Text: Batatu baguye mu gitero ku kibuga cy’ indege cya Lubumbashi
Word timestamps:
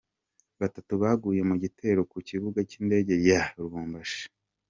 Batatu 0.59 0.93
baguye 1.01 1.41
mu 1.49 1.55
gitero 1.63 2.01
ku 2.11 2.17
kibuga 2.27 2.59
cy’ 2.69 2.75
indege 2.81 3.13
cya 3.25 3.41
Lubumbashi 3.55 4.23